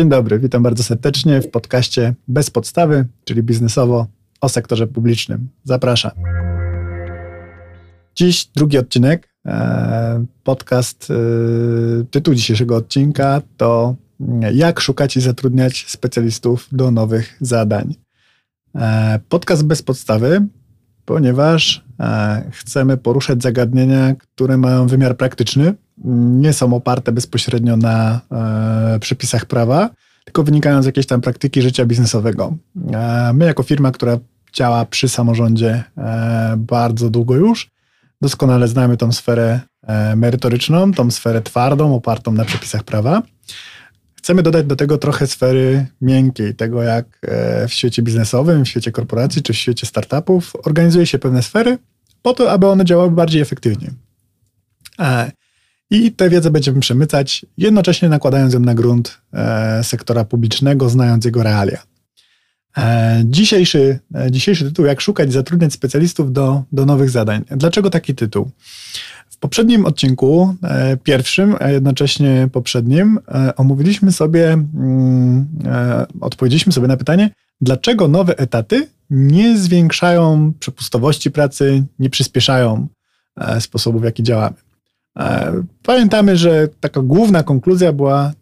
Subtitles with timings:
[0.00, 4.06] Dzień dobry, witam bardzo serdecznie w podcaście Bez Podstawy, czyli biznesowo
[4.40, 5.48] o sektorze publicznym.
[5.64, 6.10] Zapraszam.
[8.14, 9.34] Dziś drugi odcinek.
[9.46, 11.14] E, podcast, e,
[12.04, 13.96] tytuł dzisiejszego odcinka to
[14.52, 17.94] Jak szukać i zatrudniać specjalistów do nowych zadań.
[18.74, 20.46] E, podcast bez podstawy,
[21.04, 21.84] ponieważ
[22.50, 28.20] chcemy poruszać zagadnienia, które mają wymiar praktyczny, nie są oparte bezpośrednio na
[29.00, 29.90] przepisach prawa,
[30.24, 32.56] tylko wynikają z jakiejś tam praktyki życia biznesowego.
[33.34, 34.18] My, jako firma, która
[34.52, 35.84] działa przy samorządzie
[36.56, 37.70] bardzo długo już,
[38.20, 43.22] doskonale znamy tą sferę e, merytoryczną, tą sferę twardą, opartą na przepisach prawa.
[44.14, 48.92] Chcemy dodać do tego trochę sfery miękkiej, tego jak e, w świecie biznesowym, w świecie
[48.92, 51.78] korporacji czy w świecie startupów organizuje się pewne sfery
[52.22, 53.90] po to, aby one działały bardziej efektywnie.
[55.92, 59.20] E, I tę wiedzę będziemy przemycać, jednocześnie nakładając ją na grunt
[59.82, 61.82] sektora publicznego, znając jego realia.
[62.78, 67.44] E, dzisiejszy, e, dzisiejszy tytuł, jak szukać i zatrudniać specjalistów do, do nowych zadań.
[67.50, 68.50] Dlaczego taki tytuł?
[69.30, 73.18] W poprzednim odcinku, e, pierwszym, a jednocześnie poprzednim,
[73.56, 75.46] omówiliśmy sobie, mm,
[76.20, 82.86] odpowiedzieliśmy sobie na pytanie, dlaczego nowe etaty nie zwiększają przepustowości pracy, nie przyspieszają
[83.60, 84.56] sposobu, w jaki działamy.
[85.82, 88.32] Pamiętamy, że taka główna konkluzja była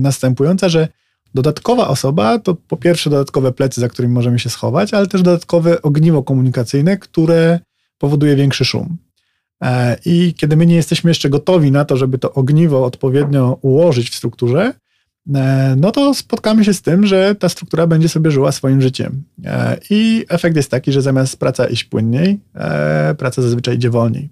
[0.00, 0.88] następująca, że
[1.34, 5.82] Dodatkowa osoba to po pierwsze dodatkowe plecy, za którymi możemy się schować, ale też dodatkowe
[5.82, 7.60] ogniwo komunikacyjne, które
[7.98, 8.96] powoduje większy szum.
[9.62, 14.10] E, I kiedy my nie jesteśmy jeszcze gotowi na to, żeby to ogniwo odpowiednio ułożyć
[14.10, 14.74] w strukturze,
[15.34, 19.22] e, no to spotkamy się z tym, że ta struktura będzie sobie żyła swoim życiem.
[19.44, 22.40] E, I efekt jest taki, że zamiast praca iść płynniej,
[23.18, 24.30] praca zazwyczaj idzie wolniej.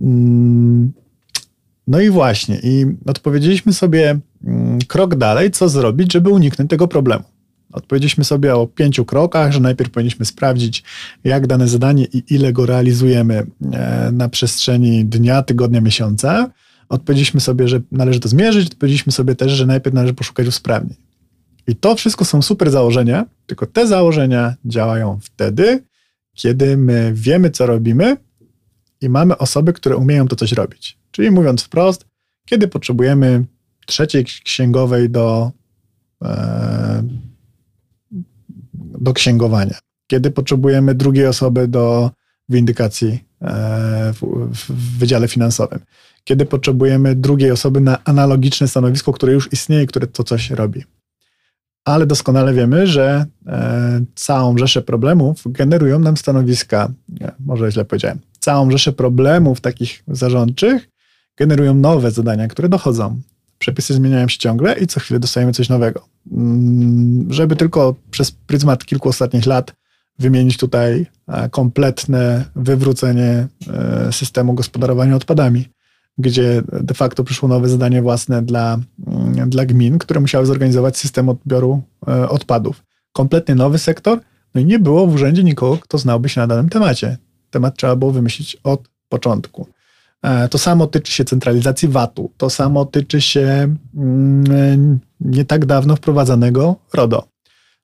[0.00, 0.92] Mm,
[1.86, 7.24] no i właśnie, i odpowiedzieliśmy sobie mm, krok dalej, co zrobić, żeby uniknąć tego problemu.
[7.72, 10.84] Odpowiedzieliśmy sobie o pięciu krokach, że najpierw powinniśmy sprawdzić,
[11.24, 16.50] jak dane zadanie i ile go realizujemy e, na przestrzeni dnia, tygodnia, miesiąca.
[16.88, 20.96] Odpowiedzieliśmy sobie, że należy to zmierzyć, odpowiedzieliśmy sobie też, że najpierw należy poszukać usprawnień.
[21.66, 25.84] I to wszystko są super założenia, tylko te założenia działają wtedy,
[26.34, 28.16] kiedy my wiemy, co robimy
[29.00, 30.98] i mamy osoby, które umieją to coś robić.
[31.10, 32.06] Czyli mówiąc wprost,
[32.46, 33.44] kiedy potrzebujemy
[33.86, 35.52] trzeciej księgowej do,
[36.24, 37.02] e,
[38.74, 42.10] do księgowania, kiedy potrzebujemy drugiej osoby do
[42.48, 44.20] windykacji e, w,
[44.54, 45.80] w Wydziale Finansowym,
[46.24, 50.84] kiedy potrzebujemy drugiej osoby na analogiczne stanowisko, które już istnieje, które to coś robi.
[51.84, 58.18] Ale doskonale wiemy, że e, całą rzeszę problemów generują nam stanowiska, nie, może źle powiedziałem,
[58.46, 60.88] całą rzeszę problemów takich zarządczych
[61.36, 63.20] generują nowe zadania, które dochodzą.
[63.58, 66.08] Przepisy zmieniają się ciągle i co chwilę dostajemy coś nowego.
[66.32, 69.74] Mm, żeby tylko przez pryzmat kilku ostatnich lat
[70.18, 75.68] wymienić tutaj e, kompletne wywrócenie e, systemu gospodarowania odpadami,
[76.18, 81.28] gdzie de facto przyszło nowe zadanie własne dla, mm, dla gmin, które musiały zorganizować system
[81.28, 82.82] odbioru e, odpadów.
[83.12, 84.20] Kompletnie nowy sektor,
[84.54, 87.18] no i nie było w urzędzie nikogo, kto znałby się na danym temacie.
[87.50, 89.68] Temat trzeba było wymyślić od początku.
[90.22, 95.96] E, to samo tyczy się centralizacji VAT-u, to samo tyczy się mm, nie tak dawno
[95.96, 97.28] wprowadzanego RODO.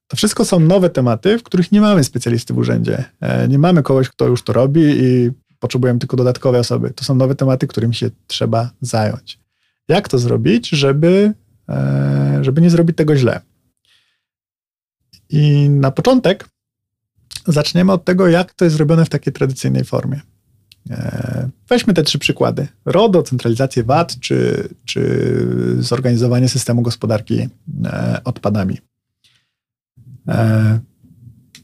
[0.06, 3.05] To wszystko są nowe tematy, w których nie mamy specjalisty w urzędzie.
[3.21, 6.91] E, nie mamy kogoś, kto już to robi i potrzebujemy tylko dodatkowe osoby.
[6.91, 9.39] To są nowe tematy, którymi się trzeba zająć.
[9.89, 11.33] Jak to zrobić, żeby,
[11.69, 13.41] e, żeby nie zrobić tego źle?
[15.29, 16.49] I na początek
[17.47, 20.20] zaczniemy od tego, jak to jest zrobione w takiej tradycyjnej formie.
[20.91, 22.69] E, weźmy te trzy przykłady.
[22.84, 25.47] RODO, centralizację VAT czy, czy
[25.78, 27.48] zorganizowanie systemu gospodarki
[27.84, 28.78] e, odpadami.
[30.28, 30.78] E,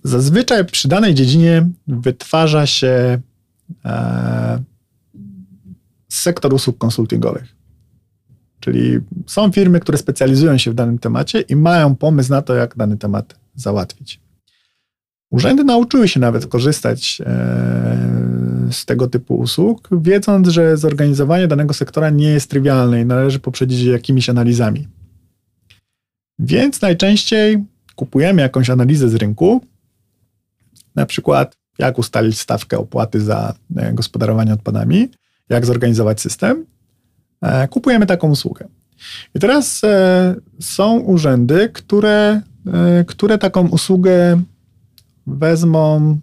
[0.04, 3.20] zazwyczaj przy danej dziedzinie wytwarza się
[6.08, 7.56] sektor usług konsultingowych.
[8.60, 12.76] Czyli są firmy, które specjalizują się w danym temacie i mają pomysł na to, jak
[12.76, 14.20] dany temat załatwić.
[15.30, 17.22] Urzędy nauczyły się nawet korzystać
[18.70, 23.82] z tego typu usług, wiedząc, że zorganizowanie danego sektora nie jest trywialne i należy poprzedzić
[23.82, 24.88] jakimiś analizami.
[26.38, 27.64] Więc najczęściej
[27.94, 29.60] kupujemy jakąś analizę z rynku,
[30.94, 35.08] na przykład jak ustalić stawkę opłaty za e, gospodarowanie odpadami,
[35.48, 36.66] jak zorganizować system.
[37.42, 38.68] E, kupujemy taką usługę.
[39.34, 42.42] I teraz e, są urzędy, które,
[43.06, 44.42] które taką usługę
[45.28, 46.18] wezmą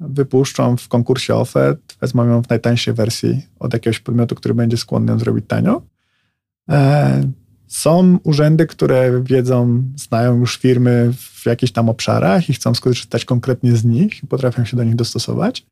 [0.00, 5.12] wypuszczą w konkursie ofert, wezmą ją w najtańszej wersji od jakiegoś podmiotu, który będzie skłonny
[5.12, 5.82] ją zrobić tanio.
[6.70, 7.22] E,
[7.66, 13.76] Są urzędy, które wiedzą, znają już firmy w jakichś tam obszarach i chcą skorzystać konkretnie
[13.76, 15.66] z nich i potrafią się do nich dostosować.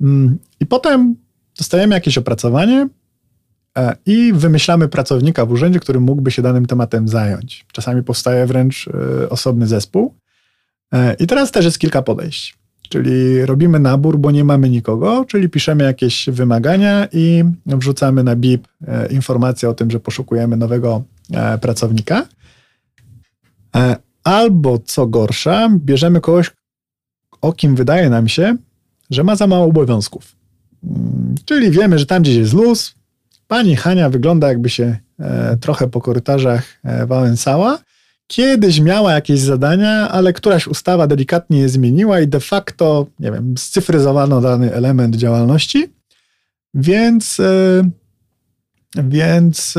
[0.00, 1.16] Mm, I potem
[1.58, 2.88] dostajemy jakieś opracowanie
[3.78, 7.66] e, i wymyślamy pracownika w urzędzie, który mógłby się danym tematem zająć.
[7.72, 10.14] Czasami powstaje wręcz e, osobny zespół.
[10.92, 12.54] E, I teraz też jest kilka podejść.
[12.88, 18.68] Czyli robimy nabór, bo nie mamy nikogo, czyli piszemy jakieś wymagania i wrzucamy na BIP
[19.10, 21.02] informację o tym, że poszukujemy nowego
[21.60, 22.26] pracownika.
[24.24, 26.50] Albo co gorsza, bierzemy kogoś,
[27.40, 28.56] o kim wydaje nam się,
[29.10, 30.36] że ma za mało obowiązków.
[30.84, 32.94] Mm, czyli wiemy, że tam gdzieś jest luz.
[33.48, 37.78] Pani Hania wygląda, jakby się e, trochę po korytarzach e, wałęsała.
[38.30, 43.54] Kiedyś miała jakieś zadania, ale któraś ustawa delikatnie je zmieniła i de facto, nie wiem,
[43.58, 45.92] scyfryzowano dany element działalności.
[46.74, 47.90] Więc, e,
[48.96, 49.74] więc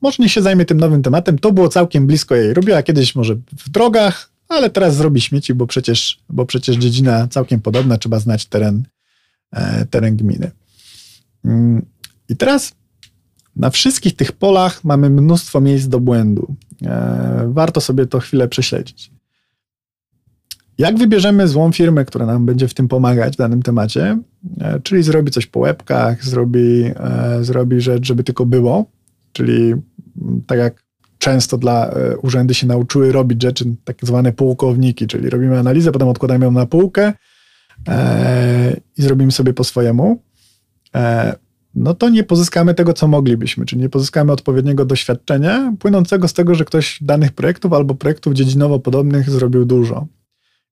[0.00, 1.38] może nie się zajmie tym nowym tematem.
[1.38, 2.54] To było całkiem blisko jej.
[2.54, 7.60] Robiła kiedyś może w drogach, ale teraz zrobi śmieci, bo przecież, bo przecież dziedzina całkiem
[7.60, 8.82] podobna, trzeba znać teren,
[9.52, 10.50] e, teren gminy.
[11.44, 11.86] Mm,
[12.28, 12.72] I teraz
[13.56, 16.56] na wszystkich tych polach mamy mnóstwo miejsc do błędu.
[16.86, 19.10] E, warto sobie to chwilę prześledzić.
[20.78, 24.18] Jak wybierzemy złą firmę, która nam będzie w tym pomagać w danym temacie,
[24.60, 26.84] e, czyli zrobi coś po łebkach, zrobi,
[27.40, 28.86] zrobi rzecz, żeby tylko było,
[29.32, 29.74] czyli
[30.46, 30.84] tak jak
[31.24, 36.08] często dla e, urzędy się nauczyły robić rzeczy, tak zwane pułkowniki, czyli robimy analizę, potem
[36.08, 37.12] odkładamy ją na półkę
[37.88, 40.22] e, i zrobimy sobie po swojemu,
[40.94, 41.34] e,
[41.74, 46.54] no to nie pozyskamy tego, co moglibyśmy, czyli nie pozyskamy odpowiedniego doświadczenia płynącego z tego,
[46.54, 50.06] że ktoś danych projektów albo projektów dziedzinowo podobnych zrobił dużo.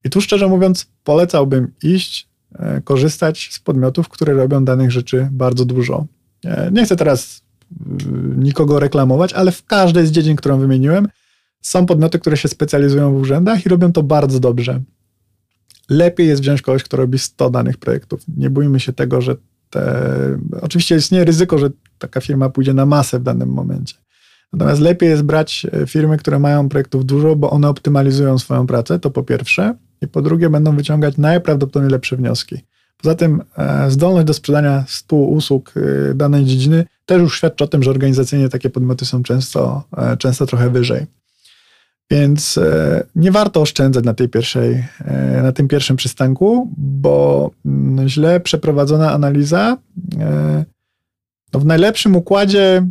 [0.04, 5.64] I tu szczerze mówiąc, polecałbym iść, e, korzystać z podmiotów, które robią danych rzeczy bardzo
[5.64, 6.06] dużo.
[6.44, 7.42] E, nie chcę teraz
[8.36, 11.08] nikogo reklamować, ale w każdej z dziedzin, którą wymieniłem,
[11.62, 14.80] są podmioty, które się specjalizują w urzędach i robią to bardzo dobrze.
[15.90, 18.20] Lepiej jest wziąć kogoś, kto robi 100 danych projektów.
[18.36, 19.36] Nie bójmy się tego, że
[19.72, 20.38] te.
[20.60, 23.94] Oczywiście istnieje ryzyko, że taka firma pójdzie na masę w danym momencie.
[24.52, 28.98] Natomiast lepiej jest brać e, firmy, które mają projektów dużo, bo one optymalizują swoją pracę,
[28.98, 32.56] to po pierwsze, i po drugie będą wyciągać najprawdopodobniej lepsze wnioski.
[33.02, 37.66] Poza tym e, zdolność do sprzedania 100 usług e, danej dziedziny też już świadczy o
[37.66, 39.84] tym, że organizacyjnie takie podmioty są często,
[40.18, 41.06] często trochę wyżej.
[42.12, 42.58] Więc
[43.16, 44.84] nie warto oszczędzać na tej pierwszej,
[45.42, 49.76] na tym pierwszym przystanku, bo mm, źle przeprowadzona analiza
[51.52, 52.86] no w najlepszym układzie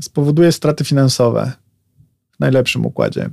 [0.00, 1.52] spowoduje straty finansowe.
[2.36, 3.30] W najlepszym układzie.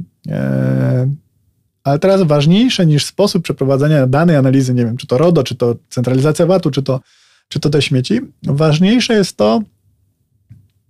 [1.84, 5.76] Ale teraz ważniejsze niż sposób przeprowadzania danej analizy, nie wiem, czy to RODO, czy to
[5.90, 7.00] centralizacja VAT-u, czy to,
[7.48, 9.62] czy to te śmieci, ważniejsze jest to,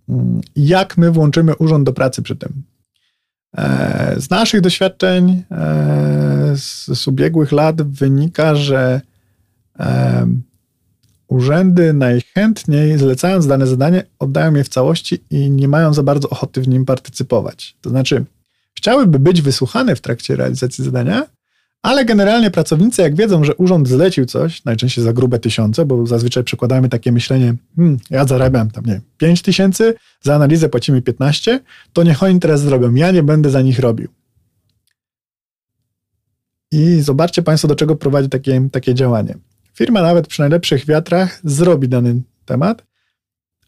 [0.09, 2.63] mm, jak my włączymy urząd do pracy przy tym.
[3.57, 9.01] E, z naszych doświadczeń e, z ubiegłych lat wynika, że
[9.79, 10.27] e,
[11.27, 16.61] urzędy najchętniej, zlecając dane zadanie, oddają je w całości i nie mają za bardzo ochoty
[16.61, 17.75] w nim partycypować.
[17.81, 18.25] To znaczy,
[18.73, 21.25] chciałyby być wysłuchane w trakcie realizacji zadania,
[21.83, 26.43] ale generalnie pracownicy, jak wiedzą, że urząd zlecił coś, najczęściej za grube tysiące, bo zazwyczaj
[26.43, 31.59] przekładamy takie myślenie, hmm, ja zarabiam tam, nie 5 tysięcy, za analizę płacimy 15,
[31.93, 34.07] to niech oni teraz zrobią, ja nie będę za nich robił.
[36.71, 39.35] I zobaczcie Państwo, do czego prowadzi takie, takie działanie.
[39.73, 42.83] Firma nawet przy najlepszych wiatrach zrobi dany temat,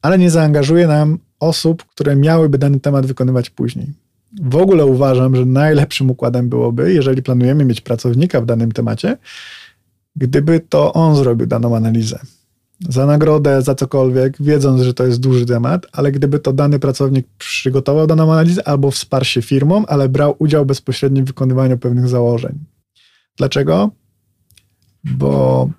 [0.02, 4.05] ale nie zaangażuje nam osób, które miałyby dany temat wykonywać później.
[4.42, 9.18] W ogóle uważam, że najlepszym układem byłoby, jeżeli planujemy mieć pracownika w danym temacie,
[10.16, 12.20] gdyby to on zrobił daną analizę.
[12.90, 17.28] Za nagrodę, za cokolwiek, wiedząc, że to jest duży temat, ale gdyby to dany pracownik
[17.38, 22.60] przygotował daną analizę albo wsparł się firmą, ale brał udział bezpośrednio w wykonywaniu pewnych założeń.
[23.38, 23.92] Dlaczego?
[25.04, 25.70] Bo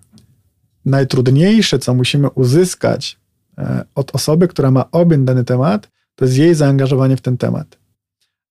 [0.85, 3.19] najtrudniejsze, co musimy uzyskać
[3.59, 7.79] e, od osoby, która ma objąć dany temat, to jest jej zaangażowanie w ten temat.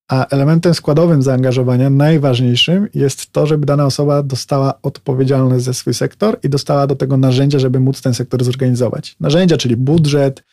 [0.08, 6.38] A elementem składowym zaangażowania, najważniejszym, jest to, żeby dana osoba dostała odpowiedzialność za swój sektor
[6.42, 9.16] i dostała do tego narzędzia, żeby móc ten sektor zorganizować.
[9.20, 10.44] Narzędzia, czyli budżet,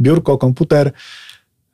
[0.00, 0.92] biurko, komputer,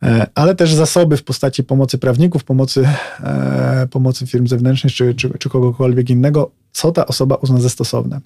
[0.02, 2.88] e, ale też zasoby w postaci pomocy prawników, pomocy,
[3.20, 8.20] e, pomocy firm zewnętrznych czy, czy, czy kogokolwiek innego, co ta osoba uzna za stosowne.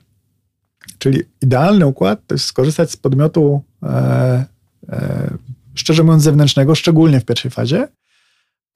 [0.99, 4.45] Czyli idealny układ to jest skorzystać z podmiotu, e,
[5.75, 7.89] szczerze mówiąc, zewnętrznego, szczególnie w pierwszej fazie,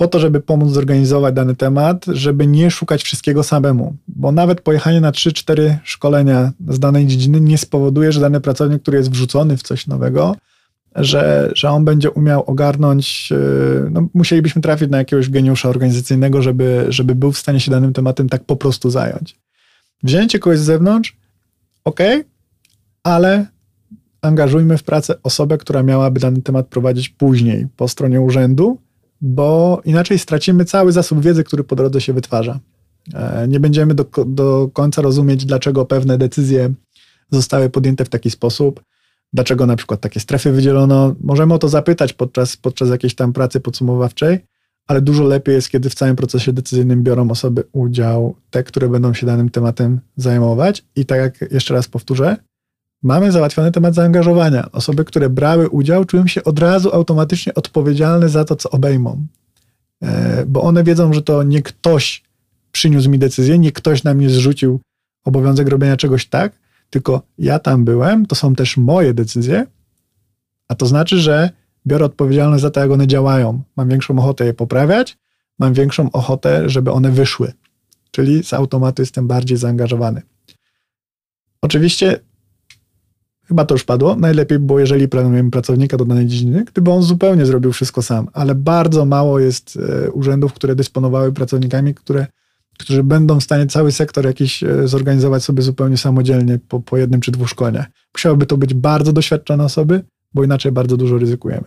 [0.01, 3.97] po to, żeby pomóc zorganizować dany temat, żeby nie szukać wszystkiego samemu.
[4.09, 8.99] Bo nawet pojechanie na 3-4 szkolenia z danej dziedziny nie spowoduje, że dany pracownik, który
[8.99, 10.37] jest wrzucony w coś nowego,
[10.97, 13.33] że, że on będzie umiał ogarnąć,
[13.91, 18.29] no, musielibyśmy trafić na jakiegoś geniusza organizacyjnego, żeby, żeby był w stanie się danym tematem
[18.29, 19.39] tak po prostu zająć.
[20.03, 21.17] Wzięcie kogoś z zewnątrz,
[21.85, 22.01] ok,
[23.03, 23.47] ale
[24.23, 28.79] angażujmy w pracę osobę, która miałaby dany temat prowadzić później po stronie urzędu,
[29.21, 32.61] bo inaczej stracimy cały zasób wiedzy, który po drodze się wytwarza.
[33.15, 36.73] E, nie będziemy do, do końca rozumieć, dlaczego pewne decyzje
[37.31, 38.83] zostały podjęte w taki sposób,
[39.33, 41.15] dlaczego na przykład takie strefy wydzielono.
[41.21, 44.39] Możemy o to zapytać podczas, podczas jakiejś tam pracy podsumowawczej,
[44.87, 49.15] ale dużo lepiej jest, kiedy w całym procesie decyzyjnym biorą osoby udział, te, które będą
[49.15, 50.85] się danym tematem zajmować.
[50.97, 52.37] I tak jak jeszcze raz powtórzę,
[53.03, 54.73] mamy załatwiony temat zaangażowania.
[54.73, 59.27] Osoby, które brały udział, czują się od razu automatycznie odpowiedzialne za to, co obejmą.
[60.03, 62.23] E, bo one wiedzą, że to nie ktoś
[62.73, 64.81] przyniósł mi decyzję, nie ktoś na mnie zrzucił
[65.25, 66.53] obowiązek robienia czegoś tak,
[66.91, 69.67] tylko ja tam byłem, to są też moje decyzje,
[70.69, 71.51] a to znaczy, że
[71.87, 73.63] biorę odpowiedzialność za to, jak one działają.
[73.77, 75.19] Mam większą ochotę je poprawiać,
[75.59, 77.53] mam większą ochotę, żeby one wyszły.
[78.11, 80.23] Czyli z automatu jestem bardziej zaangażowany.
[81.63, 82.21] Oczywiście,
[83.51, 87.47] chyba to już padło, najlepiej było, jeżeli planujemy pracownika do danej dziedziny, gdyby on zupełnie
[87.47, 92.27] zrobił wszystko sam, ale bardzo mało jest e, urzędów, które dysponowały pracownikami, które,
[92.79, 97.21] którzy będą w stanie cały sektor jakiś e, zorganizować sobie zupełnie samodzielnie po, po jednym
[97.21, 97.87] czy dwóch szkoleniach.
[98.15, 100.05] Musiałyby to być bardzo doświadczone osoby,
[100.35, 101.67] bo inaczej bardzo dużo ryzykujemy.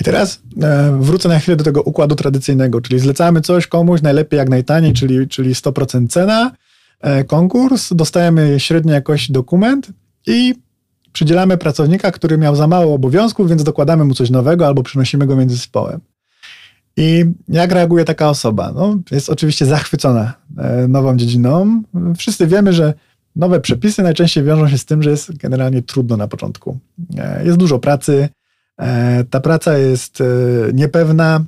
[0.00, 4.38] I teraz e, wrócę na chwilę do tego układu tradycyjnego, czyli zlecamy coś komuś najlepiej
[4.38, 6.52] jak najtaniej, czyli, czyli 100% cena,
[7.26, 9.92] konkurs, dostajemy średniej jakości dokument
[10.26, 10.54] i
[11.12, 15.36] przydzielamy pracownika, który miał za mało obowiązków, więc dokładamy mu coś nowego albo przynosimy go
[15.36, 16.00] między zespołem.
[16.96, 18.72] I jak reaguje taka osoba?
[18.72, 21.82] No, jest oczywiście zachwycona e, nową dziedziną.
[22.16, 22.94] Wszyscy wiemy, że
[23.36, 26.78] nowe przepisy najczęściej wiążą się z tym, że jest generalnie trudno na początku.
[27.18, 28.28] E, jest dużo pracy,
[28.78, 30.22] e, ta praca jest
[30.74, 31.44] niepewna.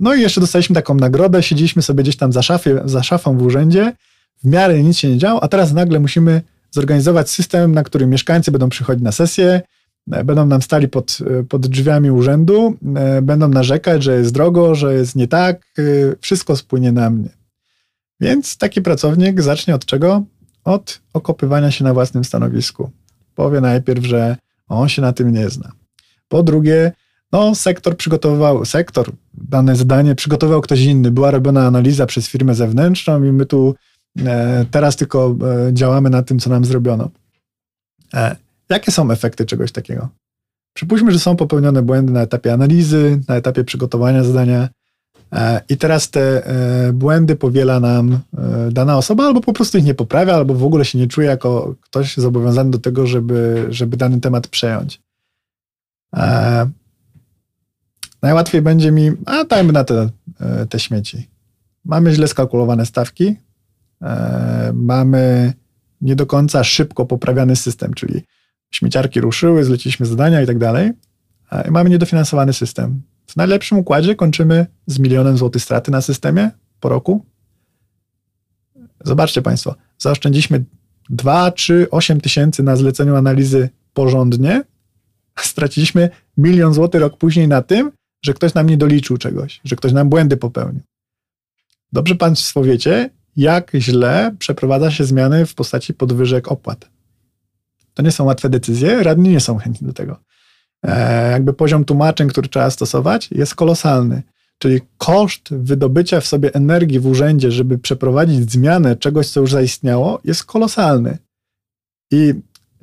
[0.00, 3.42] No i jeszcze dostaliśmy taką nagrodę, siedzieliśmy sobie gdzieś tam za, szafie, za szafą w
[3.42, 3.92] urzędzie,
[4.44, 8.50] w miarę nic się nie działo, a teraz nagle musimy zorganizować system, na którym mieszkańcy
[8.50, 9.62] będą przychodzić na sesję,
[10.06, 12.76] będą nam stali pod, pod drzwiami urzędu,
[13.22, 15.66] będą narzekać, że jest drogo, że jest nie tak,
[16.20, 17.28] wszystko spłynie na mnie.
[18.20, 20.24] Więc taki pracownik zacznie od czego?
[20.68, 22.90] od okopywania się na własnym stanowisku.
[23.34, 24.36] Powie najpierw, że
[24.68, 25.72] on się na tym nie zna.
[26.28, 26.92] Po drugie,
[27.32, 31.10] no, sektor przygotowywał, sektor, dane zdanie przygotował ktoś inny.
[31.10, 33.74] Była robiona analiza przez firmę zewnętrzną i my tu e,
[34.70, 35.36] teraz tylko
[35.68, 37.10] e, działamy na tym, co nam zrobiono.
[38.14, 38.36] E,
[38.68, 40.08] jakie są efekty czegoś takiego?
[40.74, 44.68] Przypuśćmy, że są popełnione błędy na etapie analizy, na etapie przygotowania zadania.
[45.32, 48.18] E, I teraz te e, błędy powiela nam e,
[48.72, 51.74] dana osoba, albo po prostu ich nie poprawia, albo w ogóle się nie czuje jako
[51.80, 55.00] ktoś zobowiązany do tego, żeby, żeby dany temat przejąć.
[58.22, 60.08] Najłatwiej będzie mi, a dajmy na te,
[60.68, 61.28] te śmieci.
[61.84, 63.36] Mamy źle skalkulowane stawki,
[64.72, 65.52] mamy
[66.00, 68.22] nie do końca szybko poprawiany system, czyli
[68.70, 70.90] śmieciarki ruszyły, zleciliśmy zadania i tak dalej.
[71.70, 73.02] Mamy niedofinansowany system.
[73.26, 76.50] W najlepszym układzie kończymy z milionem złotych straty na systemie
[76.80, 77.26] po roku.
[79.04, 80.64] Zobaczcie Państwo, zaoszczędziliśmy
[81.10, 84.62] 2, 3, 8 tysięcy na zleceniu analizy porządnie,
[85.38, 89.92] straciliśmy milion złotych rok później na tym, że ktoś nam nie doliczył czegoś, że ktoś
[89.92, 90.82] nam błędy popełnił.
[91.92, 96.88] Dobrze Państwo wiecie, jak źle przeprowadza się zmiany w postaci podwyżek opłat.
[97.94, 100.16] To nie są łatwe decyzje, radni nie są chętni do tego.
[100.82, 104.22] E, jakby poziom tłumaczeń, który trzeba stosować, jest kolosalny.
[104.58, 110.20] Czyli koszt wydobycia w sobie energii w urzędzie, żeby przeprowadzić zmianę czegoś, co już zaistniało,
[110.24, 111.18] jest kolosalny.
[112.10, 112.34] I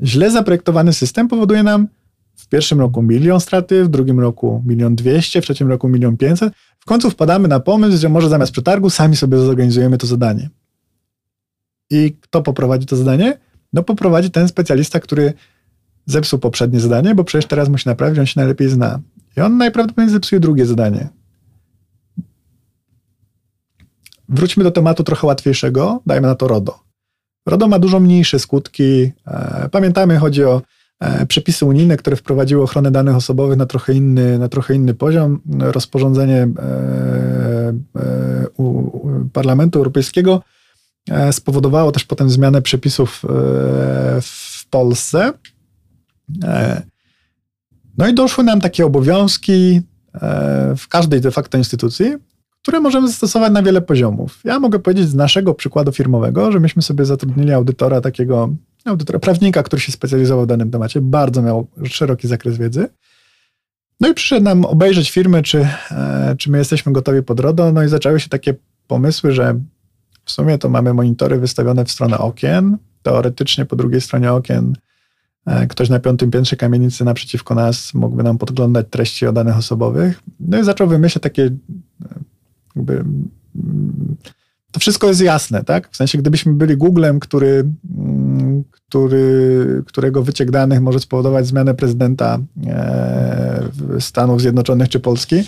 [0.04, 1.88] źle zaprojektowany system powoduje nam
[2.36, 6.54] w pierwszym roku milion straty, w drugim roku milion dwieście, w trzecim roku milion pięćset.
[6.80, 10.50] W końcu wpadamy na pomysł, że może zamiast przetargu sami sobie zorganizujemy to zadanie.
[11.90, 13.38] I kto poprowadzi to zadanie?
[13.74, 15.34] No poprowadzi ten specjalista, który
[16.06, 19.00] zepsuł poprzednie zadanie, bo przecież teraz musi naprawić, on się najlepiej zna.
[19.38, 21.10] I on najprawdopodobniej zepsuje drugie zadanie.
[24.30, 26.80] Wróćmy do tematu trochę łatwiejszego, dajmy na to RODO.
[27.46, 29.12] RODO ma dużo mniejsze skutki.
[29.28, 30.62] E, pamiętamy, chodzi o
[31.28, 35.42] przepisy unijne, które wprowadziły ochronę danych osobowych na trochę inny, na trochę inny poziom.
[35.60, 37.74] Rozporządzenie e,
[39.34, 40.42] Parlamentu Europejskiego
[41.32, 43.22] spowodowało też potem zmianę przepisów
[44.22, 45.34] w Polsce.
[46.44, 46.82] E,
[47.98, 49.82] no i doszły nam takie obowiązki
[50.14, 52.16] e, w każdej de facto instytucji,
[52.62, 54.40] które możemy zastosować na wiele poziomów.
[54.44, 59.64] Ja mogę powiedzieć z naszego przykładu firmowego, że myśmy sobie zatrudnili audytora takiego audytora, prawnika,
[59.64, 62.90] który się specjalizował w danym temacie, bardzo miał szeroki zakres wiedzy.
[64.00, 67.84] No i przyszedł nam obejrzeć firmy, czy, e, czy my jesteśmy gotowi pod RODO, no
[67.84, 68.54] i zaczęły się takie
[68.88, 69.60] pomysły, że
[70.26, 74.74] w sumie to mamy monitory wystawione w stronę okien, teoretycznie po drugiej stronie okien
[75.46, 80.22] e, ktoś na piątym piętrze kamienicy naprzeciwko nas mógłby nam podglądać treści o danych osobowych.
[80.40, 81.52] No i zaczął wymyślać takie e,
[82.76, 84.16] jakby mm,
[84.76, 85.90] to wszystko jest jasne, tak?
[85.92, 87.66] W sensie, gdybyśmy byli Googlem, który,
[87.98, 95.44] mm, który, którego wyciek danych może spowodować zmianę prezydenta e, Stanów Zjednoczonych czy Polski,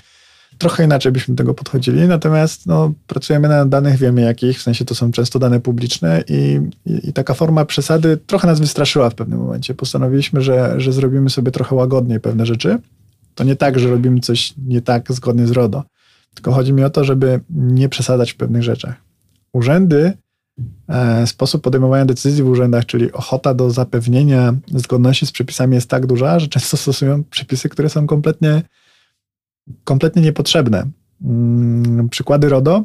[0.58, 2.08] trochę inaczej byśmy do tego podchodzili.
[2.08, 6.62] Natomiast no, pracujemy na danych, wiemy jakich, w sensie to są często dane publiczne i,
[6.86, 9.74] i, i, taka forma przesady trochę nas wystraszyła w pewnym momencie.
[9.74, 12.78] Postanowiliśmy, że, że zrobimy sobie trochę łagodniej pewne rzeczy.
[13.36, 15.84] To nie tak, że robimy coś nie tak zgodnie z RODO,
[16.34, 19.07] tylko chodzi mi o to, żeby nie przesadzać w pewnych rzeczach
[19.54, 20.13] urzędy,
[20.88, 26.06] e, sposób podejmowania decyzji w urzędach, czyli ochota do zapewnienia zgodności z przepisami jest tak
[26.06, 28.62] duża, że często stosują przepisy, które są kompletnie,
[29.84, 30.88] kompletnie niepotrzebne.
[31.22, 32.84] Mm, przykłady RODO.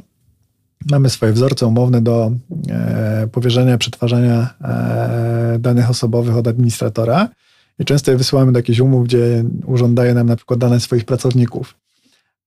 [0.90, 2.32] Mamy swoje wzorce umowne do
[2.68, 7.28] e, powierzenia przetwarzania e, danych osobowych od administratora
[7.78, 11.04] i często je wysyłamy do jakichś umów, gdzie urząd daje nam na przykład dane swoich
[11.04, 11.81] pracowników.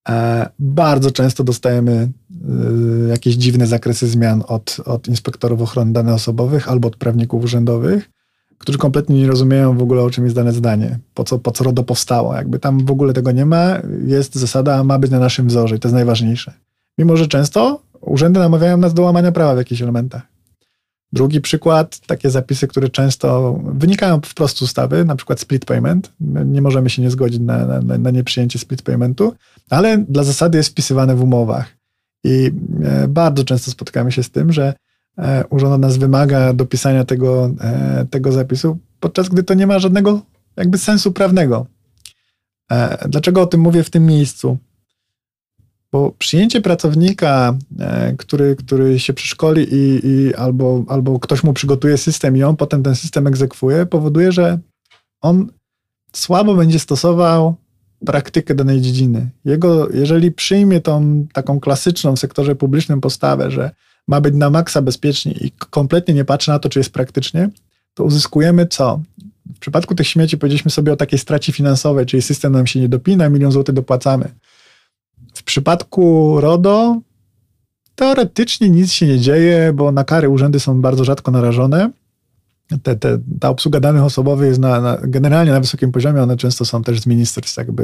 [0.10, 6.70] E, bardzo często dostajemy e, jakieś dziwne zakresy zmian od, od inspektorów ochrony danych osobowych
[6.70, 8.10] albo od prawników urzędowych,
[8.58, 11.64] którzy kompletnie nie rozumieją w ogóle, o czym jest dane zdanie, po co, po co
[11.64, 12.36] RODO powstało.
[12.36, 15.80] Jakby tam w ogóle tego nie ma, jest zasada, ma być na naszym wzorze i
[15.80, 16.54] to jest najważniejsze.
[16.98, 20.35] Mimo, że często urzędy namawiają nas do łamania prawa w jakichś elementach.
[21.16, 26.12] Drugi przykład, takie zapisy, które często wynikają wprost z ustawy, na przykład split payment.
[26.46, 29.34] Nie możemy się nie zgodzić na, na, na nieprzyjęcie split paymentu,
[29.70, 31.78] ale dla zasady jest wpisywane w umowach.
[32.24, 32.52] I
[32.84, 34.74] e, bardzo często spotykamy się z tym, że
[35.18, 39.80] e, urząd od nas wymaga dopisania tego, e, tego zapisu, podczas gdy to nie ma
[39.80, 40.22] żadnego
[40.58, 41.66] jakby sensu prawnego.
[43.10, 44.58] Dlaczego o tym mówię w tym miejscu?
[45.96, 47.58] Bo przyjęcie pracownika,
[48.18, 52.84] który, który się przeszkoli i, i albo, albo ktoś mu przygotuje system i on potem
[52.84, 54.60] ten system egzekwuje, powoduje, że
[55.22, 55.48] on
[56.14, 57.56] słabo będzie stosował
[58.06, 59.30] praktykę danej dziedziny.
[59.46, 63.72] Jego, jeżeli przyjmie tą taką klasyczną w sektorze publicznym postawę, że
[64.08, 67.50] ma być na maksa bezpiecznie i kompletnie nie patrzy na to, czy jest praktycznie,
[67.94, 69.02] to uzyskujemy co?
[69.56, 72.90] W przypadku tych śmieci powiedzieliśmy sobie o takiej stracie finansowej, czyli system nam się nie
[72.90, 74.30] dopina, milion złotych dopłacamy.
[75.46, 77.02] Przypadku RODO
[77.96, 81.90] teoretycznie nic się nie dzieje, bo na kary urzędy są bardzo rzadko narażone
[82.84, 86.66] te, te, ta obsługa danych osobowych jest na, na, generalnie na wysokim poziomie, one często
[86.66, 87.84] są też z ministerstw jakby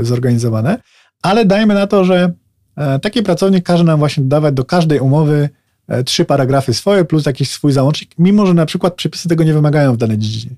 [0.00, 0.78] y, zorganizowane,
[1.22, 2.32] ale dajmy na to, że
[2.76, 5.48] e, taki pracownik każe nam właśnie dodawać do każdej umowy
[5.88, 9.54] e, trzy paragrafy swoje plus jakiś swój załącznik, mimo że na przykład przepisy tego nie
[9.54, 10.56] wymagają w danej dziedzinie.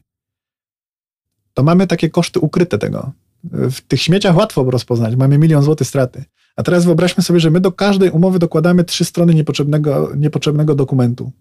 [1.55, 3.13] To mamy takie koszty ukryte tego.
[3.53, 6.25] W tych śmieciach łatwo rozpoznać, mamy milion złotych straty.
[6.57, 11.33] A teraz wyobraźmy sobie, że my do każdej umowy dokładamy trzy strony niepotrzebnego, niepotrzebnego dokumentu.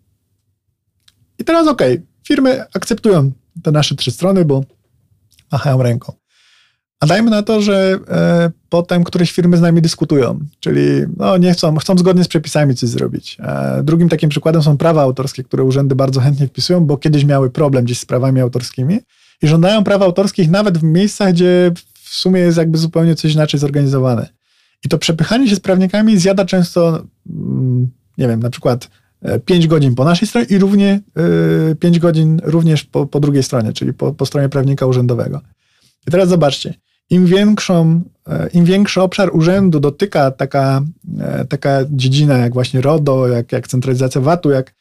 [1.40, 3.32] I teraz okej, okay, firmy akceptują
[3.64, 4.64] te nasze trzy strony, bo
[5.52, 6.14] machają ręką.
[7.00, 10.82] A dajmy na to, że e, potem któreś firmy z nami dyskutują, czyli
[11.18, 13.38] no, nie chcą, chcą zgodnie z przepisami coś zrobić.
[13.40, 17.50] E, drugim takim przykładem są prawa autorskie, które urzędy bardzo chętnie wpisują, bo kiedyś miały
[17.50, 19.00] problem gdzieś z prawami autorskimi
[19.42, 21.72] i żądają praw autorskich nawet w miejscach, gdzie
[22.04, 24.30] w sumie jest jakby zupełnie coś inaczej zorganizowane.
[24.86, 28.90] I to przepychanie się z prawnikami zjada często, mm, nie wiem, na przykład
[29.46, 31.02] 5 godzin po naszej stronie i równie
[31.80, 35.42] 5 y, godzin również po, po drugiej stronie, czyli po, po stronie prawnika urzędowego.
[36.08, 36.74] I teraz zobaczcie,
[37.10, 40.82] im, większą, e, im większy obszar urzędu dotyka taka,
[41.20, 44.74] e, taka dziedzina jak właśnie RODO, jak, jak centralizacja VAT-u, jak,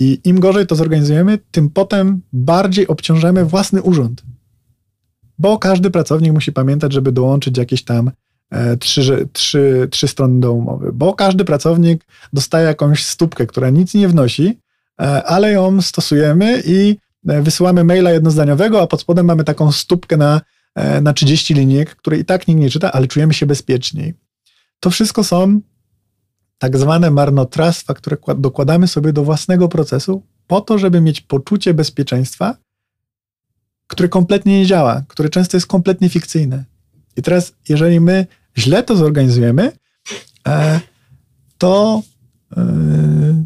[0.00, 4.22] i im gorzej to zorganizujemy, tym potem bardziej obciążamy własny urząd.
[5.38, 8.29] Bo każdy pracownik musi pamiętać, żeby dołączyć jakieś tam E,
[8.80, 14.08] trzy, trzy, trzy strony do umowy, bo każdy pracownik dostaje jakąś stópkę, która nic nie
[14.08, 14.58] wnosi,
[15.00, 16.96] e, ale ją stosujemy i
[17.28, 20.40] e, wysyłamy maila jednozdaniowego, a pod spodem mamy taką stópkę na,
[21.02, 24.14] na 30 linijek, której i tak nikt nie czyta, ale czujemy się bezpieczniej.
[24.80, 25.60] To wszystko są
[26.58, 32.56] tak zwane marnotrawstwa, które dokładamy sobie do własnego procesu po to, żeby mieć poczucie bezpieczeństwa,
[33.86, 36.64] które kompletnie nie działa, które często jest kompletnie fikcyjne.
[37.16, 38.26] I teraz, jeżeli my
[38.58, 39.72] źle to zorganizujemy,
[40.48, 40.80] e,
[41.58, 42.02] to
[42.56, 43.44] e,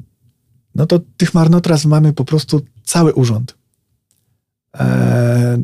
[0.74, 3.58] no to tych marnotrawstw mamy po prostu cały urząd.
[4.76, 5.58] E,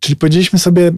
[0.00, 0.92] czyli powiedzieliśmy sobie,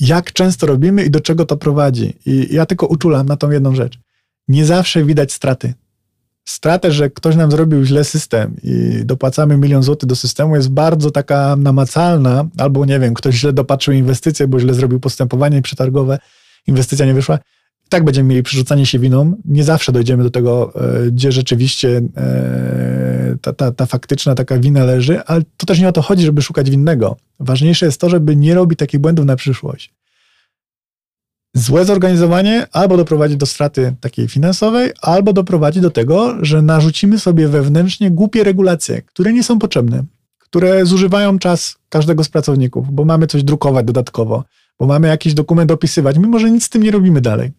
[0.00, 2.18] jak często robimy i do czego to prowadzi.
[2.26, 3.98] I ja tylko uczulam na tą jedną rzecz.
[4.48, 5.74] Nie zawsze widać straty.
[6.44, 11.10] Stratę, że ktoś nam zrobił źle system i dopłacamy milion złotych do systemu jest bardzo
[11.10, 16.18] taka namacalna, albo nie wiem, ktoś źle dopatrzył inwestycje, bo źle zrobił postępowanie przetargowe,
[16.66, 17.38] inwestycja nie wyszła.
[17.86, 19.36] I tak będziemy mieli przerzucanie się winą.
[19.44, 24.84] Nie zawsze dojdziemy do tego, e, gdzie rzeczywiście e, ta, ta, ta faktyczna taka wina
[24.84, 27.16] leży, ale to też nie o to chodzi, żeby szukać winnego.
[27.40, 29.94] Ważniejsze jest to, żeby nie robić takich błędów na przyszłość
[31.54, 37.48] złe zorganizowanie albo doprowadzi do straty takiej finansowej, albo doprowadzi do tego, że narzucimy sobie
[37.48, 40.04] wewnętrznie głupie regulacje, które nie są potrzebne,
[40.38, 44.44] które zużywają czas każdego z pracowników, bo mamy coś drukować dodatkowo,
[44.80, 47.52] bo mamy jakiś dokument opisywać, mimo że nic z tym nie robimy dalej.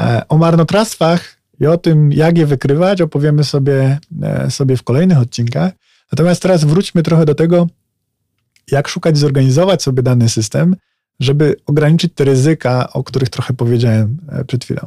[0.00, 5.18] E, o marnotrawstwach i o tym, jak je wykrywać, opowiemy sobie, e, sobie w kolejnych
[5.18, 5.72] odcinkach.
[6.12, 7.66] Natomiast teraz wróćmy trochę do tego,
[8.70, 10.76] jak szukać zorganizować sobie dany system,
[11.22, 14.86] żeby ograniczyć te ryzyka, o których trochę powiedziałem e, przed chwilą.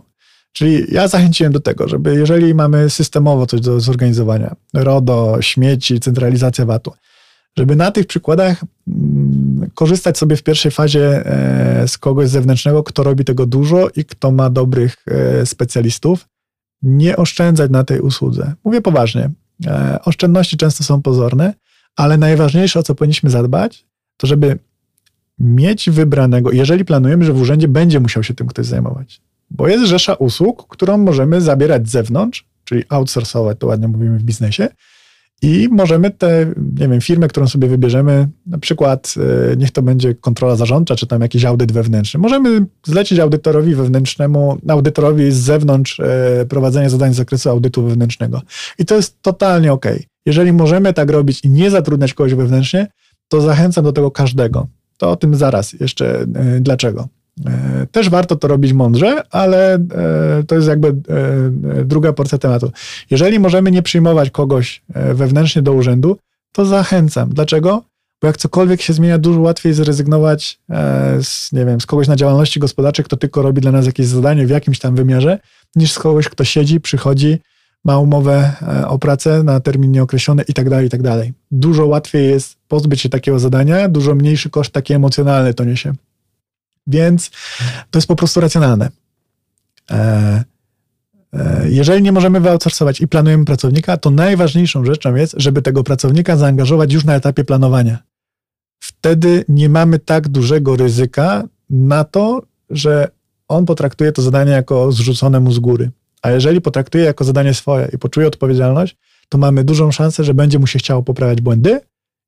[0.53, 6.65] Czyli ja zachęciłem do tego, żeby jeżeli mamy systemowo coś do zorganizowania, RODO, śmieci, centralizacja
[6.65, 6.91] VAT-u,
[7.57, 13.03] żeby na tych przykładach mm, korzystać sobie w pierwszej fazie e, z kogoś zewnętrznego, kto
[13.03, 16.27] robi tego dużo i kto ma dobrych e, specjalistów,
[16.81, 18.53] nie oszczędzać na tej usłudze.
[18.63, 19.29] Mówię poważnie.
[20.05, 21.53] Oszczędności często są pozorne,
[21.95, 23.85] ale najważniejsze, o co powinniśmy zadbać,
[24.17, 24.59] to żeby
[25.39, 29.21] mieć wybranego, jeżeli planujemy, że w urzędzie będzie musiał się tym ktoś zajmować.
[29.51, 34.23] Bo jest rzesza usług, którą możemy zabierać z zewnątrz, czyli outsourcować, to ładnie mówimy w
[34.23, 34.67] biznesie,
[35.41, 39.13] i możemy te, nie wiem, firmę, którą sobie wybierzemy, na przykład
[39.51, 42.19] e, niech to będzie kontrola zarządcza, czy tam jakiś audyt wewnętrzny.
[42.19, 48.41] Możemy zlecić audytorowi wewnętrznemu, audytorowi z zewnątrz e, prowadzenie zadań z zakresu audytu wewnętrznego.
[48.79, 49.85] I to jest totalnie ok.
[50.25, 52.87] Jeżeli możemy tak robić i nie zatrudniać kogoś wewnętrznie,
[53.27, 54.67] to zachęcam do tego każdego.
[54.97, 56.25] To o tym zaraz jeszcze e,
[56.59, 57.07] dlaczego.
[57.45, 59.79] E, też warto to robić mądrze, ale e,
[60.47, 60.95] to jest jakby
[61.85, 62.71] druga porcja tematu.
[63.09, 64.81] Jeżeli możemy nie przyjmować kogoś
[65.13, 66.17] wewnętrznie do urzędu,
[66.51, 67.29] to zachęcam.
[67.29, 67.83] Dlaczego?
[68.21, 70.59] Bo jak cokolwiek się zmienia, dużo łatwiej zrezygnować
[71.21, 74.47] z, nie wiem, z kogoś na działalności gospodarczej, kto tylko robi dla nas jakieś zadanie
[74.47, 75.39] w jakimś tam wymiarze,
[75.75, 77.37] niż z kogoś, kto siedzi, przychodzi,
[77.85, 81.33] ma umowę e, o pracę na termin nieokreślony i tak dalej, i tak dalej.
[81.51, 85.93] Dużo łatwiej jest pozbyć się takiego zadania, dużo mniejszy koszt taki emocjonalny to niesie.
[86.87, 87.29] Więc
[87.91, 88.89] to jest po prostu racjonalne.
[89.91, 90.43] E,
[91.33, 96.37] e, jeżeli nie możemy wyoutsourcować i planujemy pracownika, to najważniejszą rzeczą jest, żeby tego pracownika
[96.37, 97.99] zaangażować już na etapie planowania.
[98.79, 103.07] Wtedy nie mamy tak dużego ryzyka na to, że
[103.47, 105.91] on potraktuje to zadanie jako zrzucone mu z góry.
[106.25, 108.97] A jeżeli potraktuje jako zadanie swoje i poczuje odpowiedzialność,
[109.29, 111.79] to mamy dużą szansę, że będzie mu się chciało poprawiać błędy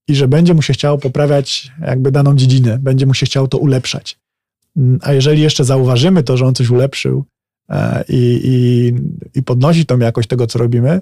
[0.07, 3.57] i że będzie mu się chciało poprawiać jakby daną dziedzinę, będzie mu się chciało to
[3.57, 4.19] ulepszać.
[4.77, 7.25] Mm, a jeżeli jeszcze zauważymy to, że on coś ulepszył
[7.69, 8.93] e, i, i,
[9.39, 11.01] i podnosi tą jakość tego, co robimy,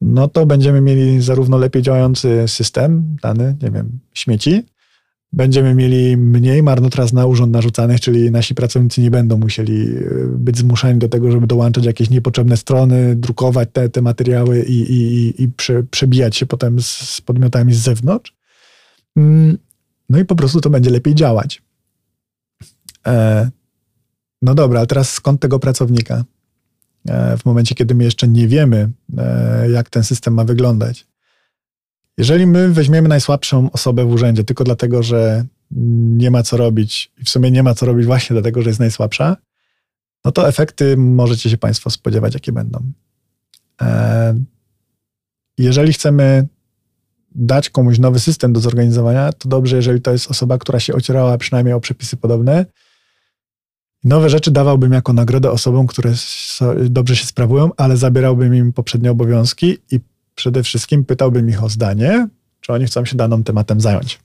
[0.00, 4.62] no to będziemy mieli zarówno lepiej działający system, dany, nie wiem, śmieci,
[5.32, 10.58] będziemy mieli mniej marnotrawstw na urząd narzucanych, czyli nasi pracownicy nie będą musieli e, być
[10.58, 15.48] zmuszani do tego, żeby dołączać jakieś niepotrzebne strony, drukować te, te materiały i, i, i
[15.48, 18.34] prze, przebijać się potem z, z podmiotami z zewnątrz.
[19.16, 19.58] Mm,
[20.08, 21.62] no i po prostu to będzie lepiej działać.
[23.06, 23.50] E,
[24.42, 26.24] no dobra, ale teraz skąd tego pracownika?
[27.08, 28.90] E, w momencie, kiedy my jeszcze nie wiemy,
[29.72, 31.06] jak ten system ma wyglądać.
[32.18, 37.24] Jeżeli my weźmiemy najsłabszą osobę w urzędzie tylko dlatego, że nie ma co robić i
[37.24, 39.36] w sumie nie ma co robić właśnie dlatego, że jest najsłabsza,
[40.24, 42.92] no to efekty możecie się Państwo spodziewać, jakie będą.
[43.82, 44.34] E,
[45.58, 46.48] jeżeli chcemy
[47.34, 51.38] dać komuś nowy system do zorganizowania, to dobrze, jeżeli to jest osoba, która się ocierała
[51.38, 52.66] przynajmniej o przepisy podobne.
[54.04, 56.12] Nowe rzeczy dawałbym jako nagrodę osobom, które
[56.90, 60.00] dobrze się sprawują, ale zabierałbym im poprzednie obowiązki i
[60.40, 62.28] przede wszystkim pytałbym ich o zdanie,
[62.60, 64.18] czy oni chcą się danym tematem zająć.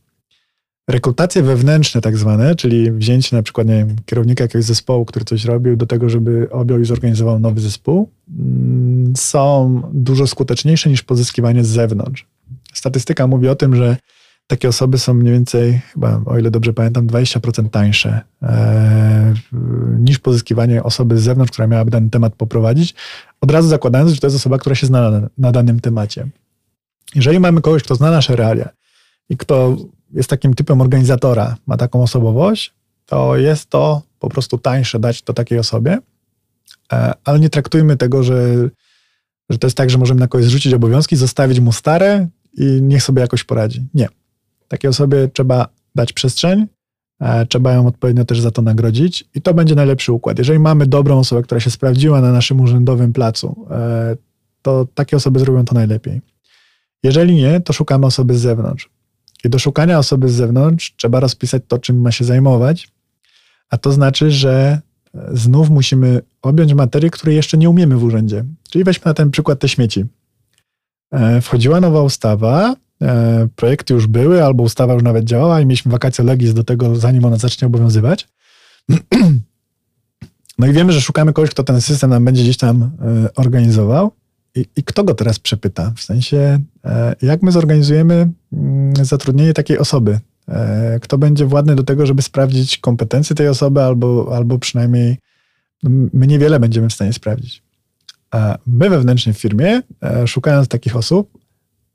[0.89, 5.45] Rekrutacje wewnętrzne, tak zwane, czyli wzięcie na przykład nie wiem, kierownika jakiegoś zespołu, który coś
[5.45, 11.63] robił, do tego, żeby objął i zorganizował nowy zespół, mm, są dużo skuteczniejsze niż pozyskiwanie
[11.63, 12.25] z zewnątrz.
[12.73, 13.97] Statystyka mówi o tym, że
[14.47, 19.33] takie osoby są mniej więcej, chyba o ile dobrze pamiętam, 20% tańsze e,
[19.99, 22.95] niż pozyskiwanie osoby z zewnątrz, która miałaby dany temat poprowadzić,
[23.41, 26.27] od razu zakładając, że to jest osoba, która się zna na, na danym temacie.
[27.15, 28.69] Jeżeli mamy kogoś, kto zna nasze realia
[29.29, 29.77] i kto
[30.13, 32.73] jest takim typem organizatora, ma taką osobowość,
[33.05, 35.97] to jest to po prostu tańsze dać to takiej osobie,
[36.93, 38.69] e, ale nie traktujmy tego, że,
[39.49, 42.27] że to jest tak, że możemy na kogoś zrzucić obowiązki, zostawić mu stare
[42.57, 43.87] i niech sobie jakoś poradzi.
[43.93, 44.07] Nie.
[44.67, 46.67] Takiej osobie trzeba dać przestrzeń
[47.49, 50.37] trzeba ją odpowiednio też za to nagrodzić i to będzie najlepszy układ.
[50.37, 53.67] Jeżeli mamy dobrą osobę, która się sprawdziła na naszym urzędowym placu,
[54.61, 56.21] to takie osoby zrobią to najlepiej.
[57.03, 58.89] Jeżeli nie, to szukamy osoby z zewnątrz.
[59.43, 62.91] I do szukania osoby z zewnątrz trzeba rozpisać to, czym ma się zajmować,
[63.69, 64.81] a to znaczy, że
[65.33, 68.45] znów musimy objąć materię, której jeszcze nie umiemy w urzędzie.
[68.69, 70.05] Czyli weźmy na ten przykład te śmieci.
[71.11, 72.75] E, wchodziła nowa ustawa, e,
[73.55, 77.25] projekty już były, albo ustawa już nawet działała i mieliśmy wakacje legis do tego, zanim
[77.25, 78.27] ona zacznie obowiązywać.
[80.59, 82.89] No i wiemy, że szukamy kogoś, kto ten system nam będzie gdzieś tam e,
[83.33, 84.11] organizował.
[84.55, 85.93] I, I, kto go teraz przepyta?
[85.95, 86.59] W sensie,
[87.21, 90.19] jak my zorganizujemy mm, zatrudnienie takiej osoby?
[91.01, 95.17] Kto będzie władny do tego, żeby sprawdzić kompetencje tej osoby, albo, albo przynajmniej
[95.83, 97.63] no, my niewiele będziemy w stanie sprawdzić.
[98.67, 101.34] My wewnętrznie w firmie, e, szukając takich osób,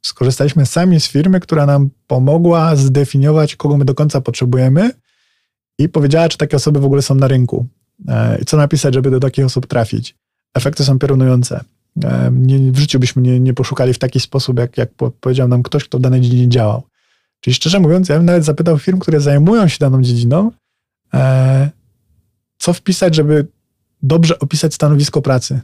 [0.02, 4.90] skorzystaliśmy sami z firmy, która nam pomogła zdefiniować, kogo my do końca potrzebujemy
[5.78, 7.66] i powiedziała, czy takie osoby w ogóle są na rynku
[8.08, 10.16] e, i co napisać, żeby do takich osób trafić.
[10.54, 11.64] Efekty są piorunujące.
[12.04, 15.62] E, nie, w życiu byśmy nie, nie poszukali w taki sposób, jak, jak powiedział nam
[15.62, 16.82] ktoś, kto w danej dziedzinie działał.
[17.40, 20.50] Czyli szczerze mówiąc, ja bym nawet zapytał firm, które zajmują się daną dziedziną,
[22.58, 23.46] co wpisać, żeby
[24.02, 25.60] dobrze opisać stanowisko pracy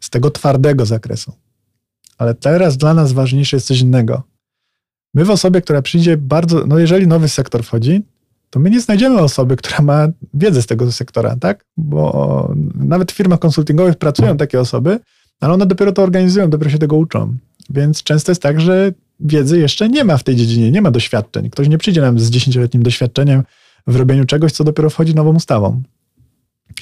[0.00, 1.32] z tego twardego zakresu.
[2.18, 4.22] Ale teraz dla nas ważniejsze jest coś innego.
[5.14, 8.02] My w osobie, która przyjdzie bardzo, no jeżeli nowy sektor wchodzi,
[8.50, 11.64] to my nie znajdziemy osoby, która ma wiedzę z tego sektora, tak?
[11.76, 15.00] Bo nawet w firmach konsultingowych pracują takie osoby,
[15.40, 17.36] ale one dopiero to organizują, dopiero się tego uczą.
[17.70, 21.50] Więc często jest tak, że wiedzy jeszcze nie ma w tej dziedzinie, nie ma doświadczeń.
[21.50, 23.42] Ktoś nie przyjdzie nam z dziesięcioletnim doświadczeniem
[23.86, 25.82] w robieniu czegoś, co dopiero wchodzi nową ustawą.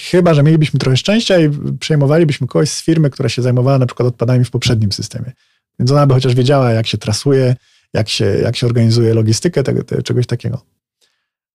[0.01, 4.09] Chyba, że mielibyśmy trochę szczęścia i przejmowalibyśmy kogoś z firmy, która się zajmowała na przykład
[4.09, 5.33] odpadami w poprzednim systemie.
[5.79, 7.57] Więc ona by chociaż wiedziała, jak się trasuje,
[7.93, 10.61] jak się, jak się organizuje logistykę tego, tego, czegoś takiego.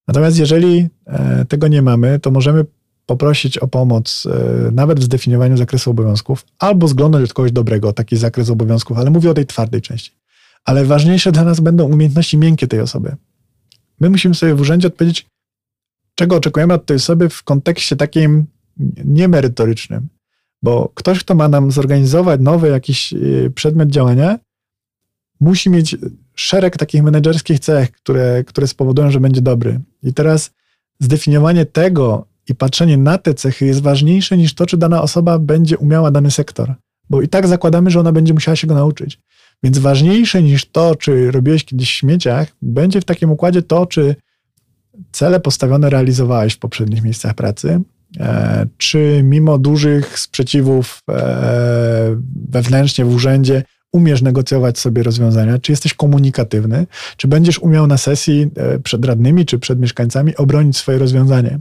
[0.07, 2.65] Natomiast jeżeli e, tego nie mamy, to możemy
[3.05, 8.17] poprosić o pomoc e, nawet w zdefiniowaniu zakresu obowiązków, albo zglądać od kogoś dobrego taki
[8.17, 10.11] zakres obowiązków, ale mówię o tej twardej części.
[10.65, 13.15] Ale ważniejsze dla nas będą umiejętności miękkie tej osoby.
[13.99, 15.25] My musimy sobie w urzędzie odpowiedzieć,
[16.19, 18.45] czego oczekujemy od tej osoby w kontekście takim
[19.05, 20.07] niemerytorycznym.
[20.61, 24.39] Bo ktoś, kto ma nam zorganizować nowy jakiś y, przedmiot działania,
[25.39, 25.95] musi mieć
[26.35, 29.79] szereg takich menedżerskich cech, które, które spowodują, że będzie dobry.
[30.03, 30.51] I teraz
[30.99, 35.77] zdefiniowanie tego i patrzenie na te cechy jest ważniejsze niż to, czy dana osoba będzie
[35.77, 36.75] umiała dany sektor.
[37.09, 39.19] Bo i tak zakładamy, że ona będzie musiała się go nauczyć.
[39.63, 44.15] Więc ważniejsze niż to, czy robiłeś kiedyś w śmieciach, będzie w takim układzie to, czy
[45.11, 47.81] cele postawione realizowałeś w poprzednich miejscach pracy?
[48.19, 52.15] E, czy mimo dużych sprzeciwów e,
[52.49, 55.59] wewnętrznie w urzędzie umiesz negocjować sobie rozwiązania?
[55.59, 56.87] Czy jesteś komunikatywny?
[57.17, 61.59] Czy będziesz umiał na sesji e, przed radnymi czy przed mieszkańcami obronić swoje rozwiązanie?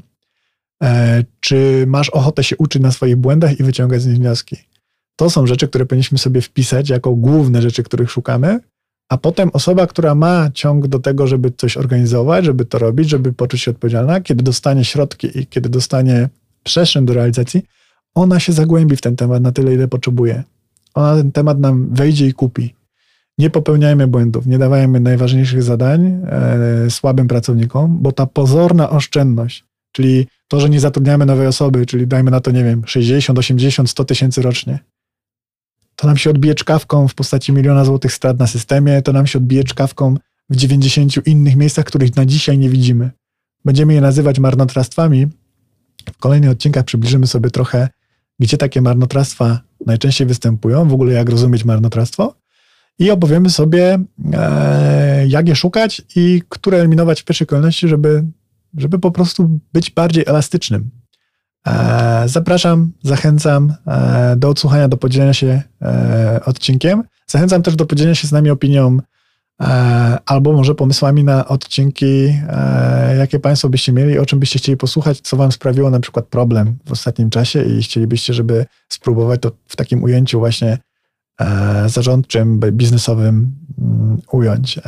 [1.40, 4.56] Czy masz ochotę się uczyć na swoich błędach i wyciągać z nich wnioski?
[5.16, 8.60] To są rzeczy, które powinniśmy sobie wpisać jako główne rzeczy, których szukamy,
[9.08, 13.32] a potem osoba, która ma ciąg do tego, żeby coś organizować, żeby to robić, żeby
[13.32, 16.28] poczuć się odpowiedzialna, kiedy dostanie środki i kiedy dostanie
[16.64, 17.62] przestrzeń do realizacji,
[18.14, 20.44] ona się zagłębi w ten temat na tyle, ile potrzebuje.
[20.94, 22.74] Ona ten temat nam wejdzie i kupi.
[23.38, 30.26] Nie popełniajmy błędów, nie dawajmy najważniejszych zadań e, słabym pracownikom, bo ta pozorna oszczędność, czyli
[30.48, 34.04] to, że nie zatrudniamy nowej osoby, czyli dajmy na to, nie wiem, 60, 80, 100
[34.04, 34.78] tysięcy rocznie,
[35.98, 39.38] to nam się odbije czkawką w postaci miliona złotych strat na systemie, to nam się
[39.38, 40.14] odbije czkawką
[40.50, 43.10] w 90 innych miejscach, których na dzisiaj nie widzimy.
[43.64, 45.26] Będziemy je nazywać marnotrawstwami.
[46.12, 47.88] W kolejnych odcinkach przybliżymy sobie trochę,
[48.38, 52.34] gdzie takie marnotrawstwa najczęściej występują, w ogóle jak rozumieć marnotrawstwo
[52.98, 53.98] i opowiemy sobie,
[54.32, 58.24] e, jak je szukać i które eliminować w pierwszej kolejności, żeby,
[58.76, 60.90] żeby po prostu być bardziej elastycznym.
[61.66, 67.04] E, zapraszam, zachęcam e, do odsłuchania, do podzielenia się e, odcinkiem.
[67.26, 68.98] Zachęcam też do podzielenia się z nami opinią
[70.26, 72.34] albo może pomysłami na odcinki,
[73.18, 76.78] jakie Państwo byście mieli, o czym byście chcieli posłuchać, co Wam sprawiło na przykład problem
[76.86, 80.78] w ostatnim czasie i chcielibyście, żeby spróbować to w takim ujęciu właśnie
[81.86, 84.78] zarządczym, biznesowym mm, ująć.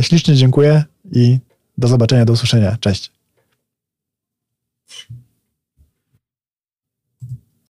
[0.00, 1.38] Ślicznie dziękuję i
[1.78, 2.76] do zobaczenia, do usłyszenia.
[2.80, 3.15] Cześć.